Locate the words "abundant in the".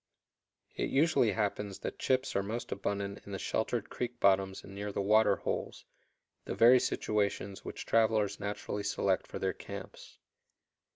2.71-3.37